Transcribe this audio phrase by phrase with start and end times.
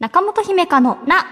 [0.00, 1.26] 中本姫香のな。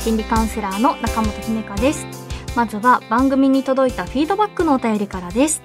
[0.00, 2.06] 心理カウンセラーの中本姫香です。
[2.56, 5.60] まずは番組に届いたフィードバックのお便りからです。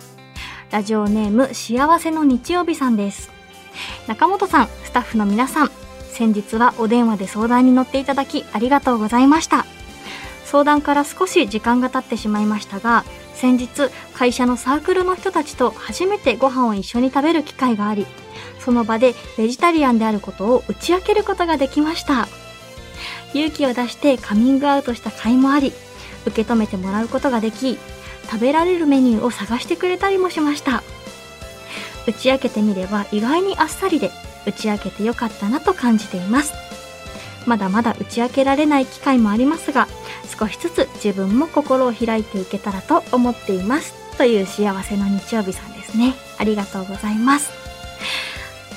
[0.70, 3.32] ラジオネーム幸せの日曜日さんです。
[4.08, 5.72] 中本さん、スタッフの皆さん、
[6.18, 9.68] 先日はお電話で相談に乗っていただきありがとうございました。
[10.46, 13.06] 相談から少し時間が経ってしまいましたが、
[13.36, 13.68] 先日
[14.16, 18.08] 会社のサークルの人たちと初めてご飯を一緒に食べる機会があり、
[18.58, 22.28] その場でベジタリアンであることを打ち明けることができました。
[23.36, 25.72] 勇気を出してカミングアウトした甲斐もあり、
[26.26, 27.78] 受け止めてもらうことができ、
[28.26, 30.82] 食べられるメニューを探してくれたりもしました。
[32.08, 34.10] 打ち明けてみれば意外にあっさりで、
[34.48, 36.54] 打ち明けてよかったなと感じています。
[37.46, 39.88] まだまだ打ち明けられない機会もありますが、
[40.40, 43.94] 少しずつ自分も心を開いていけたらと思っています。
[44.18, 46.16] という幸せの日曜日さんですね。
[46.38, 47.52] ありがとうございます。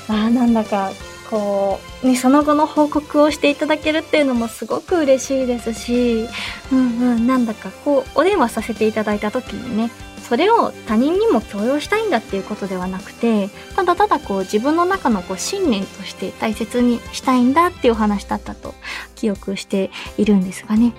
[0.08, 0.92] あーなんだか、
[1.30, 6.28] こう、ね、その後の報告をしていただけるっていうのもすごく嬉しいですし、
[6.72, 9.90] うんうん、なんだかこう、お電話させていただいた時にね、
[10.30, 18.72] それを他人にも強要したいんだっていうことではなくて、ただただこう自分の中のこう信念として大切にしたいんだっていうお話だったと
[19.16, 20.94] 記憶しているんですがね。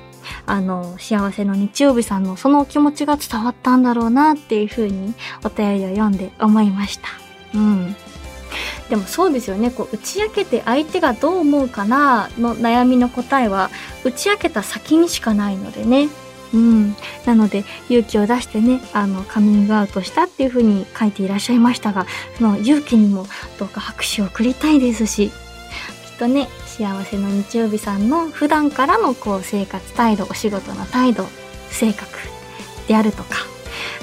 [0.46, 5.14] あの、幸せの日曜日さんのそのお気持ちが伝わったんだろうなっていうふうに
[5.46, 7.08] お便りを読んで思いました。
[7.56, 7.96] うん。
[8.90, 9.72] でもそうですよね。
[9.72, 13.70] こう打ち明けて相手がどう思うかなの悩みの答えは
[14.04, 16.10] 打ち明けた先にしかないのでね。
[16.54, 16.96] うん。
[17.26, 22.06] なので、勇気を出してね、あの、カミングアウトしたっていうふうに書いていらっしゃいましたが、
[22.38, 23.26] その勇気にも
[23.60, 31.26] どうか拍手を送りたいですし、きっとね、幸せの日曜日さんの普段からのこう生活態度、お仕事の態度、
[31.70, 32.08] 性格
[32.88, 33.46] であるとか、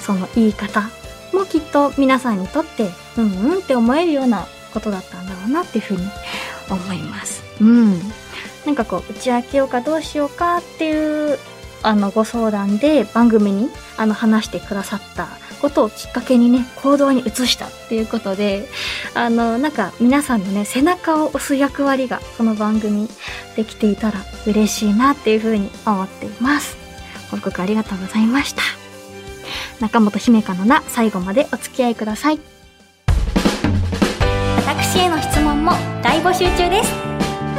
[0.00, 0.90] その言い方
[1.32, 6.02] もきっと皆さんにとって、うんうんって思えるようなことだったんだろうなっていうふうに
[6.70, 7.42] 思います。
[7.60, 8.00] うん。
[8.64, 11.38] なんかこう、打ち明けようかどうしようかっていう
[11.82, 15.28] あの、ご相談で番組に、あの、話してくださった
[15.60, 18.68] ことをきっかけにね、行動に移したっていうことで、
[19.14, 23.08] あの、なんか皆さんのね、背中を押す役割が、この番組
[23.56, 26.76] できていたら嬉しいなっていうふうに思っています。
[27.30, 28.62] 報告ありがとうございました。
[29.80, 32.40] 中本姫香のな、最後までお付き合いください。
[34.66, 35.72] 私への質問も
[36.02, 36.92] 大募集中です。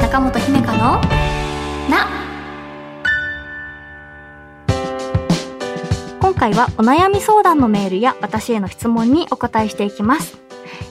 [0.00, 1.00] 中本姫香の
[1.88, 2.19] な、
[6.40, 10.40] 回はお悩み相談のメールや私への質問にお答えしていきます。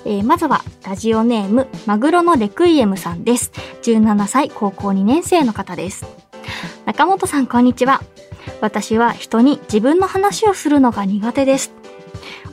[0.06, 3.52] えーまずは、ラジオネーム、マグロのレクイエムさんです。
[3.82, 6.06] 17歳高校2年生の方です。
[6.86, 8.00] 中本さん、こんにちは。
[8.62, 11.74] 私は人に自分の話をするのが苦手です。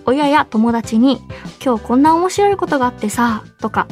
[0.07, 1.21] 親や友達に、
[1.63, 3.89] 今日こんな面白いことがあってさ、とか、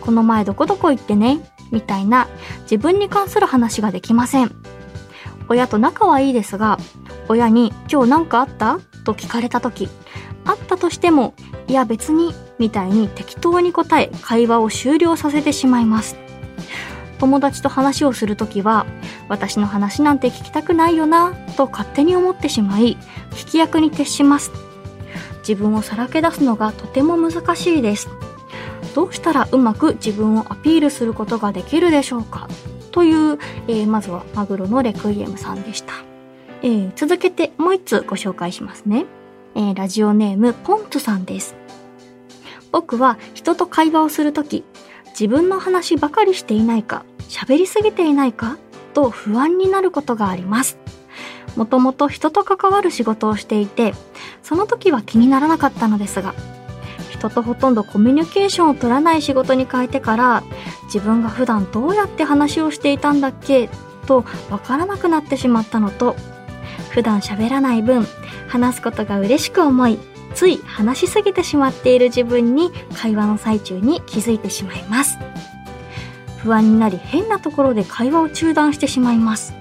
[0.00, 1.38] この前どこどこ行ってね、
[1.70, 2.26] みたいな
[2.62, 4.50] 自分に関する話ができません。
[5.48, 6.78] 親と仲はいいですが、
[7.30, 8.80] 親に今日何かあった？
[9.04, 9.88] と聞かれた時、
[10.44, 11.34] あったとしても、
[11.68, 16.16] いや別に、みたいに適当に答え、会話を終了させてしまいます。
[17.20, 18.84] 友達と話をするときは、
[19.28, 22.98] 私の話なんて聞きたくないよな、と勝手に思ってしまい、
[23.30, 24.50] 聞き役に徹します。
[25.46, 28.08] 自分をさらけ出すのがとても難しいです。
[28.96, 32.48] どうしたらうまく自分をアピールすることができるでしょうか？
[32.90, 33.38] という、
[33.68, 36.09] えーまずはマグロのレクイエムさんでした。
[36.62, 39.06] えー続けてもう一つご紹介しますね。
[39.54, 41.56] えーラジオネームポンツさんです。
[42.72, 44.64] 僕は人と会話をするとき、
[45.10, 48.58] 自分の話ばかりしていないか、喋りすぎていないか、
[48.94, 50.78] と不安になることがあります。
[51.56, 53.94] もともと人と関わる仕事をしていて、
[54.42, 56.34] その時は気にならなかったのですが、
[57.10, 60.42] 人とほとんどコミュニケーションを取らない仕事に変えてから、
[60.84, 63.68] 自分が普段どうやって話をしていたんだっけ、
[64.06, 66.14] とわからなくなってしまったのと、
[66.90, 68.06] 普段喋らない分、
[68.48, 69.98] 話すことが嬉しく思い、
[70.34, 75.18] つい話しすぎてしまっている自分に会話の最中に気づいてしまいます。
[76.38, 79.54] 不安になり変なところで会話を中断してしまいます。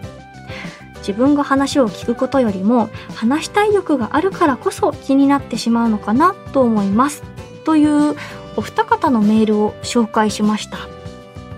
[0.99, 7.23] 自分が話を聞くことよりも話したい欲があるからこそ気になってしまうのかなと思います。
[7.65, 8.15] という
[8.55, 10.77] お二方のメールを紹介しました。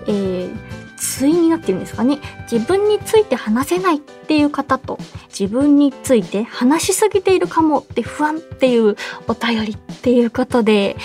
[0.06, 0.56] えー、
[1.02, 2.18] 対になってるんですかね。
[2.50, 8.96] 自分について話せないっていう方と自分について話しすぎているかもって不安っていう
[9.26, 10.96] お便りっていうことで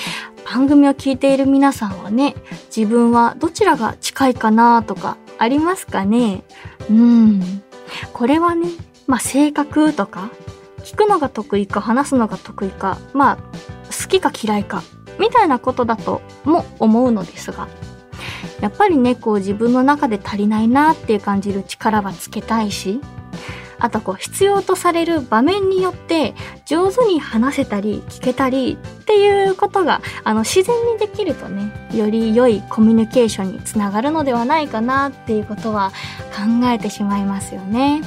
[0.45, 2.35] 番組を聞いている皆さんはね、
[2.75, 6.43] 自分はどちらが近いかなとかありますかね
[6.89, 7.61] うん。
[8.13, 8.69] これはね、
[9.07, 10.31] まあ性格とか、
[10.83, 13.37] 聞くのが得意か話すのが得意か、まあ
[13.87, 14.83] 好きか嫌いか、
[15.19, 17.67] みたいなことだとも思うのですが、
[18.61, 23.01] やっぱりね、こう自分の中で足りないなっていう感じる力はつけたいし、
[23.79, 26.33] あとこう必要とされる場面によって
[26.65, 35.91] 上手に話せたり聞けたりっていうことがあの自然にできるとねより良いコミュニケーションにつながるのではないかなっていうことは
[36.31, 38.01] 考えてしまいますよね。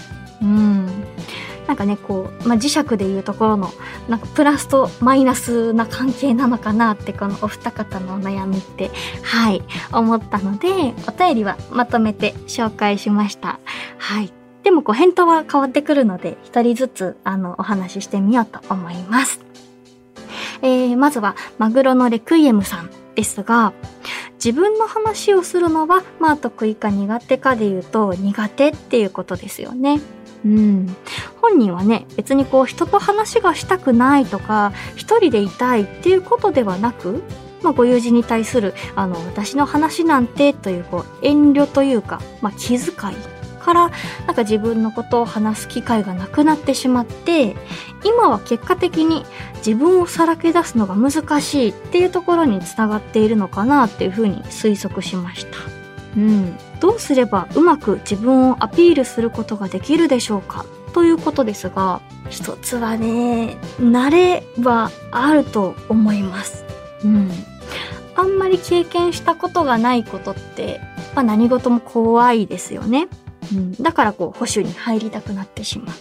[1.81, 3.73] かね、こう、まあ、磁石でいうところの、
[4.09, 8.91] なんかプラスとマイナスな関係なのかなって、このお二方のお悩みって、
[9.23, 9.63] はい、
[9.93, 10.69] 思ったので、
[11.09, 13.59] お便りはまとめて紹介しました。
[13.99, 14.33] はい。
[14.63, 19.41] でもこう返答は変わってくるので、一人ずつあのお話ししてみようと思います。
[20.61, 23.73] えー、まずは、マグロのレクイエムさんですが、
[24.43, 30.01] 自分の話をするのは、まあ得意か苦手かで言うと、苦手っていうことですよね。
[30.45, 30.97] うん。
[31.43, 37.23] 本人はね、別にこう人と話がしたくないとか、一人でいたいっていうことではなく、
[37.63, 43.91] まあ、ご友人に対する、あの、私の話なんてという、こう、遠慮というか、まあ、気遣いから、
[44.27, 47.57] なんか自分のことを話す機会がなくなってしまって、
[48.05, 49.25] 今は結果的に
[49.59, 55.59] 自分をさらけ出すのが難しいっていうところにつながっているのかなっていうふうに推測しました。
[56.17, 56.57] うん。
[56.81, 66.65] どうすればうまく自分をアピールすることができるでしょうかということですが、一つはね、慣れはあると思います。
[67.05, 67.31] うん。
[68.17, 70.81] あんまり経験したことがないことって、
[71.15, 73.09] まあ何事も怖いですよね。
[73.53, 73.73] うん。
[73.73, 75.97] だからこう保守に入りたくなってしまう。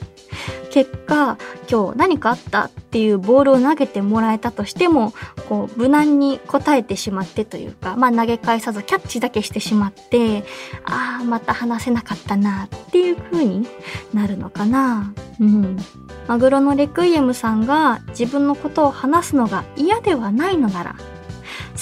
[0.69, 1.37] 結果、
[1.69, 5.13] 今日何かあったっていうボールを投げてもらえたとしても、
[5.47, 10.43] こう、無難に答えてしまってというか、まあ投げ返さずキャッチだけしてしまって、
[10.85, 13.67] ああ、また話せなかったなっていう風に
[14.13, 15.13] なるのかな。
[15.39, 15.77] うん。
[16.27, 20.95] マグロのレクイエムさんが自分のことを話すのが嫌ではないのなら、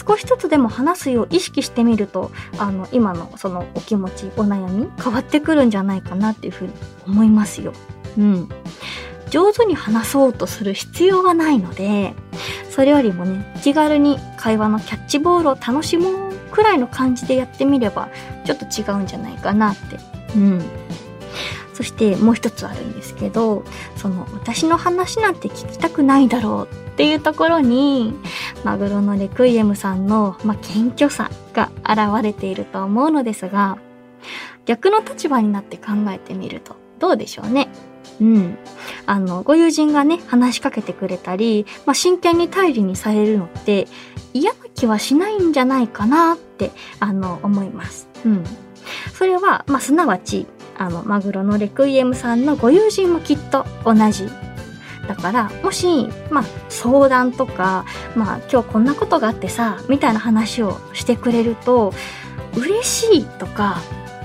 [0.08, 6.74] 少しずつでも話すよう意識してみると、あの、今のそのお気持ち、お悩み、変わってくるんじゃないかなっていうふうに
[7.06, 7.74] 思いますよ。
[8.18, 8.50] うん。
[9.30, 12.14] 上手に話そうとする必要はないので、
[12.70, 18.10] それよりもね、気軽に会話のキャッチボールを楽しもうくらいの感じでやってみれば、
[18.46, 19.98] ちょっと違うんじゃないかなって。
[20.36, 20.66] うん。
[21.74, 23.64] そしてもう一つあるんですけど、
[23.98, 28.16] その私の話なんて聞きたくないだろうっていうところに、
[28.68, 33.78] マグロのレクイエムさんの、まあ、謙虚さが現れていると思うのですが、
[34.66, 37.70] 逆の立場になって考えてみると、どうでしょうね？
[38.20, 38.58] うん。
[39.06, 43.88] あの、ご友人がね、話しかけてくれたり、まあ、真剣に頼りにされるのって、
[44.34, 48.10] 嫌な気はしないんじゃないかなって、あの、思います。
[48.26, 48.44] うん。
[49.14, 50.46] それは、まあ、すなわち、
[50.78, 54.26] あの、マグロのレクイエムさんのご友人もきっと同じ。
[55.08, 61.94] だから、もし、まあ、相談とか、まあ、今日こんなことがあってさ、みたいな話をしてくれると、
[62.56, 63.82] 嬉しいとか、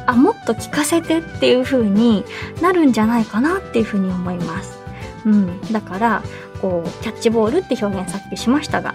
[0.06, 2.24] あ、もっと聞かせてっていう風に
[2.60, 4.78] なるんじゃないかなっていう風に思います。
[5.24, 5.60] うん。
[5.72, 6.22] だから、
[6.60, 8.94] こう、キャッチボールって表現さっきしましたが、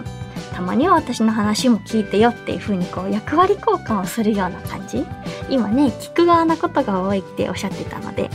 [0.58, 5.06] たまには私の話も聞いてよっていう風にこう役割交換をするような感じ。
[5.48, 8.28] 今ね、聞く側なことが多いっておっしゃってたので、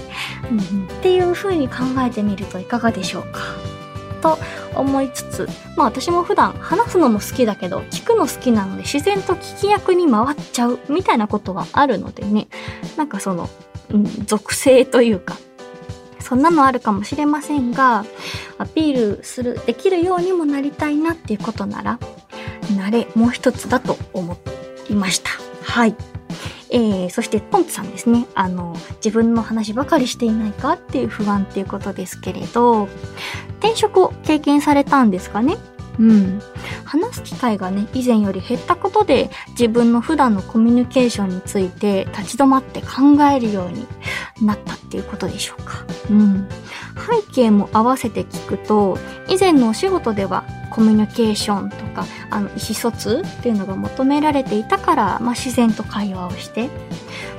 [0.50, 3.42] うん、っていう風に考えてみるといかがでしょうか。
[4.22, 4.40] と
[4.74, 12.48] 思いつつ、まあ私も普段話すのも好きだけど、聞くの好きなので自然と聞き役に回っちゃうみたいなことはあるのでね、
[12.96, 13.50] なんかその、
[13.92, 15.36] うん、属性というか、
[16.24, 18.06] そんなのあるかもしれませんが、
[18.58, 22.00] アピールする、できるようにもなりたいなっていうことなら、
[22.78, 24.38] 慣れもう一つだと思
[24.90, 25.30] いました。
[25.62, 25.96] はい。
[26.70, 28.26] えー、そしてポンツさんですね。
[28.34, 32.88] あの、自分の話ばかりしていないかっていう不安っていうことですけれど、
[33.60, 35.58] 転職を経験されたんですかね？
[36.00, 36.42] うん。
[36.86, 43.88] 話す機会がね、以前より減ったことで、自分の普段のコミュニケーションについて立ち止まって考えるように
[44.46, 45.86] なったっていうことでしょうか。
[46.10, 46.48] うん。
[46.96, 48.98] 背景も合わせて聞くと、
[49.30, 56.70] 以前のお仕事ではコミュニケーションとか、あの、意思疎通っていうのが求められていたから、まあ、自然と会話をして、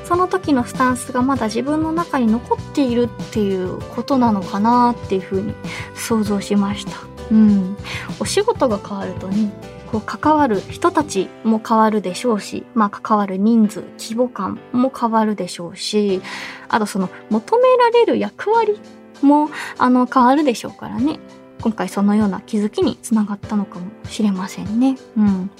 [0.04, 5.54] その時のスタンスがまだ自分の中に残っているっていうことなのかなっていうふうに
[5.94, 7.13] 想像しました。
[7.30, 7.76] うん。
[8.20, 9.52] お仕事が変わるとね、
[9.90, 16.20] こう関わる人たちも変わるでしょうし、まあ関わる人数、規模感も変わるでしょうし、
[16.68, 18.80] あとその求められる役割
[19.22, 21.20] もあの変わるでしょうからね。
[21.62, 24.96] 今回そのような気づきにつながったのかもしれませんね。
[25.16, 25.50] うん。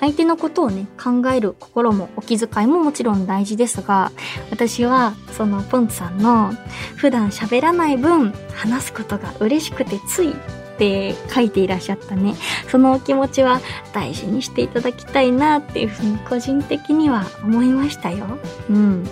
[0.00, 4.10] 相手のことをね、考える心もお気遣いももちろん大事ですが、
[4.50, 6.52] 私はそのポンツさんの
[6.96, 10.34] 普段喋らない分話すことが嬉しくてつい
[10.72, 12.34] って書いていらっしゃったね。
[12.68, 13.60] そのお気持ちは
[13.92, 18.26] 大事にしていただきたいなっていうふうに個人的には思いましたよ。
[18.70, 19.08] うん。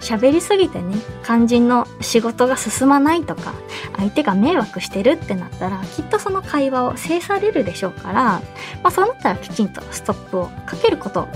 [0.00, 3.54] 喋りすぎてね、肝心の仕事が進まないとか、
[3.96, 8.40] 相手が迷惑してるってなったら、きっとその会話を制されるでしょうから、ま
[8.84, 11.26] あそうなったらきちんとストップをかけること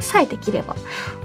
[0.00, 0.76] さえできれば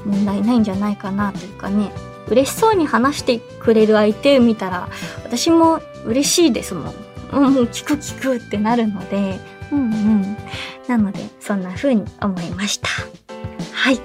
[0.05, 1.91] 問題ないんじゃないかなというかね、
[2.27, 4.89] 嬉しそうに話してくれる相手を見たら、
[5.23, 7.10] 私も嬉しいですもん。
[7.31, 9.39] うんうん、聞く聞くってなるので、
[9.71, 10.37] うんうん。
[10.87, 12.89] なので、そんな風に思いました。
[13.73, 13.99] はい。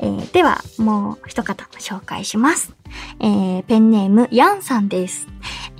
[0.00, 2.74] えー、では、もう一方紹介します。
[3.20, 5.26] えー、ペンネーム、ヤンさんです。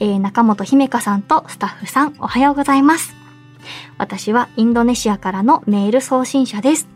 [0.00, 3.14] えー、中本姫香さんとスタッフさん、おはようございます。
[3.99, 6.88] 私はインドネシアからのメール送信者です。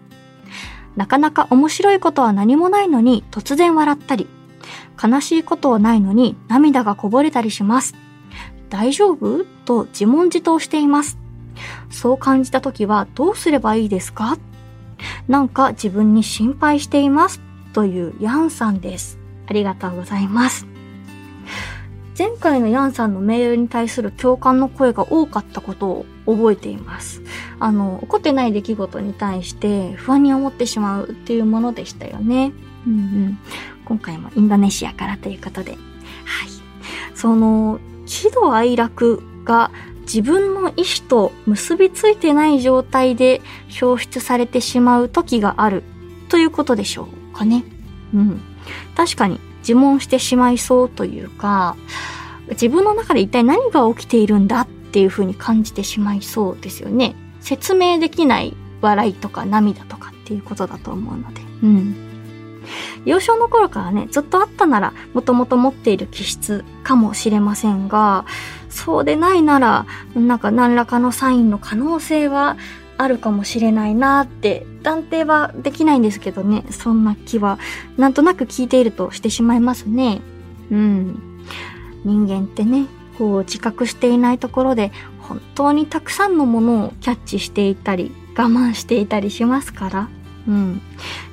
[0.97, 4.29] なかなか面白いことは何もないのに突然笑ったり、
[5.03, 7.95] 悲しいことはないのに涙がこぼれたりします。
[8.73, 9.45] 大丈夫？
[9.67, 11.19] と自問自答しています。
[11.91, 14.39] そう感じた時はどうすればいいですか？
[15.29, 17.43] なんか自分に心配しています。
[17.75, 19.19] というヤンさんです。
[19.47, 20.67] ありがとうございます。
[22.19, 27.21] 前回のヤンさんのメールに対する共感の声が多かったことを覚えています。
[27.59, 32.53] あの、起こってない出来事に対して不安に思ってしまうっていうものでしたよね。
[32.87, 33.39] うんうん。
[33.85, 35.73] 今回もインドネシアからということで。
[35.73, 35.79] はい。
[37.15, 37.81] その、
[38.13, 39.71] 喜怒哀楽が
[40.03, 43.41] 自分の意思と結びついてない状態で
[43.81, 45.83] 表出されてしまう時がある
[46.29, 47.65] ということでしょうかね。
[48.13, 48.41] うん。
[48.95, 51.75] 確かに自問してしまいそうというか、
[52.51, 57.17] 自分の中で一体何が起きているんだっていうふうに感じてしまいそうですよね。
[57.41, 61.41] 説明できない笑いとか涙とかっていうことだと思うので。
[61.63, 62.12] うん。
[63.05, 68.25] 幼少の頃からね、ずっとあったなら、もともと持っている気質かもしれませんが、
[68.69, 72.57] そうでないなら、なんか何らかのサインの可能性は
[72.99, 77.59] あるかもしれないなって、断定はできないんですけどね、そんな気は、
[77.97, 80.21] なんとなく聞いているとしてしまいますね。
[80.71, 81.21] うん。
[82.05, 82.87] 人間ってね、
[83.19, 90.09] こう自覚していないところで、本当にたくさんのものをキャッチしていたり、我慢していたりしますから。
[90.49, 90.81] うん。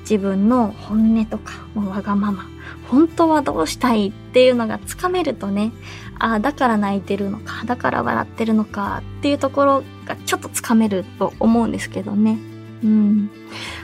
[0.00, 2.46] 自分の本音とか、わがまま、
[2.88, 5.72] 本当はどうしたいっていうのがつかめるとね、
[6.18, 12.38] ああ、だから泣いてるのか、だから笑ってるのかっていうところがちょっとつかめると思うんですけどね。
[12.82, 13.30] うん。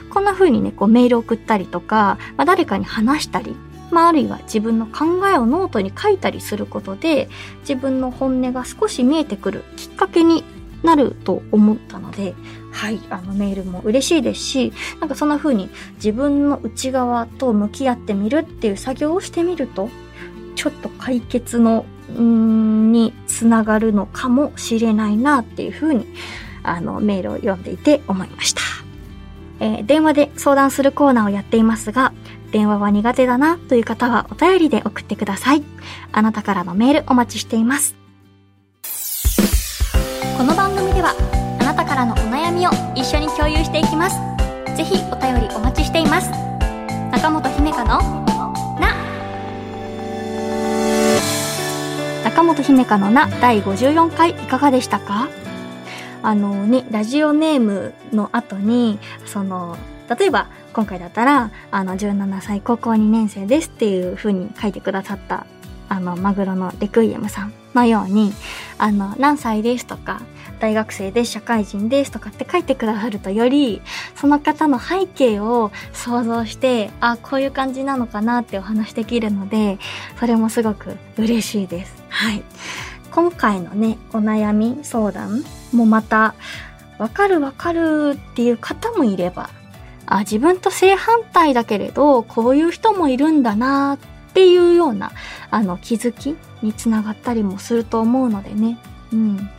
[0.09, 3.55] こんな風にね、こうメール送ったりとか、まあ、誰かに話したり、
[3.91, 7.29] まあ、あるいは自分の考えをノートに書いたりすることで、
[7.61, 10.43] 自分の本音が少し見えてくるきっかけに
[10.83, 12.35] なると思ったので、
[12.71, 19.89] はい、あのメールも嬉しいですし、なんかそんな風に自分の内側と向き合ってみるっていう作業をしてみると、
[20.55, 21.85] ちょっと解決の、
[22.17, 26.07] んにつながるのかもしれないなっていう風に、
[26.63, 28.61] あの、メールを読んでいて思いました。
[29.59, 32.13] えー、電話で相談するコーナーをやっていますが、
[32.51, 35.63] 電話は苦手だなという方はお便りで送ってください。
[36.11, 38.06] あなたからのメールお待ちしています。
[40.97, 41.13] では
[41.61, 44.15] あなたからのお悩みを一緒に共有していきます。
[44.75, 46.31] ぜひお便りお待ちしています。
[47.11, 47.99] 中本姫香の
[48.79, 48.95] な。
[52.23, 55.27] 中本姫香のな第54回いかがでしたか？
[56.23, 59.77] あのね、ラジオネームの後に、その、
[60.09, 65.45] 例えば、今回だったら、あの、17歳高校2年生ですっていう風に書いてくださった、
[65.89, 68.33] あの、マグロのレクイエムさんのように、
[68.79, 70.21] あの、何歳ですとか、
[70.59, 73.81] 大学生で、社会人ですとかって書いてくださるとより、
[74.15, 79.79] その方の背景を想像して、あ、こういう感じなのかなってお話できるので、
[80.19, 82.03] それもすごく嬉しいです。
[82.09, 82.43] はい。
[83.11, 86.35] 今回のね、お悩み相談もまた、
[86.97, 89.49] わかるわかるっていう方もいれば、
[90.05, 93.97] あ、自分と正反対だけれど、こういう人もいるんだなっ
[94.33, 95.11] ていうような、
[95.51, 98.77] あの、気づきにつながったりもすると思うのでね。
[99.11, 99.49] うん。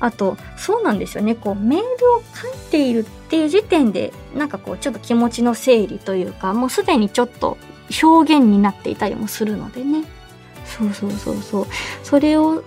[0.00, 1.34] あと、そうなんですよね。
[1.34, 7.58] こう、メールを書いているっていう時点で、なんかこう、ちょっと気持ちの整理というか、もうすでにちょっと
[8.02, 10.04] 表現になっていたりもするのでね。
[10.64, 11.66] そうそうそうそう。
[12.02, 12.64] それを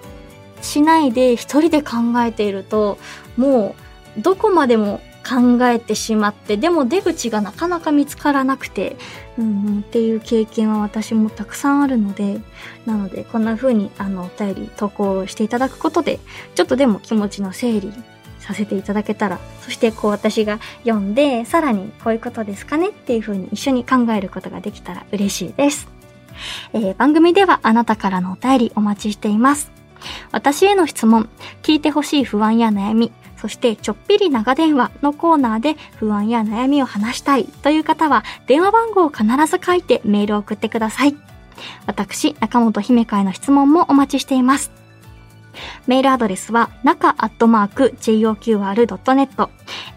[0.61, 2.97] しないで一人で考えていると、
[3.35, 3.75] も
[4.17, 8.97] う、どこまでも考えてしまって、でも出口がなかなか見つからなくて、
[9.37, 12.39] うん、っていう経験は私もたくさんあるので、
[12.85, 16.19] なので、こんな風に、あの、お便り投稿していただくことで、
[16.55, 17.93] ちょっとでも気持ちの整理
[18.39, 25.87] させていただけたら、そしてこう私が読んで、さらにこういうことですかねっていう風に一緒に考えることができたら嬉しいです。
[26.73, 29.71] えー、番組ではあなたからのお便りお待ちしています。
[30.31, 31.29] 私への質問、
[31.61, 33.11] 聞いてほしい不安や悩み、
[33.43, 41.17] そしてちょっぴり長電話のコーナーで不安や悩みを話したいという方は電話番号を必ず書いてメールを送ってください。
[41.85, 44.71] 私、中本姫会の質問もお待ちしています。
[45.87, 49.49] メールアドレスは、中アットマーク JOQR.net、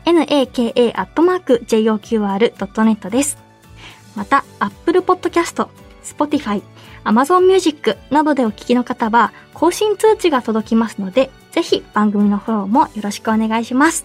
[0.05, 3.39] naka アットマーク JOQR.net です。
[4.17, 5.69] また、Apple Podcast、
[6.03, 6.65] Spotify、
[7.07, 14.05] Amazon Music などでお聞きの方は、更新通知が届きますので、ぜひ番組のフォローもよろしくお願いします。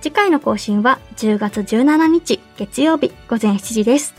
[0.00, 4.14] 次回の更新は10月17日月曜日午前7時です。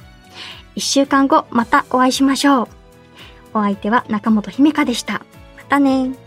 [0.77, 2.67] 1週間後またお会いしましょう。
[3.55, 5.25] お相手は中本姫香でした。
[5.57, 6.22] またね